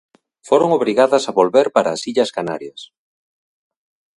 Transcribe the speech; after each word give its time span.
Foron 0.47 0.69
obrigadas 0.79 1.23
a 1.25 1.35
volver 1.39 1.67
para 1.75 1.89
as 1.95 2.01
Illas 2.11 2.33
Canarias. 2.37 2.81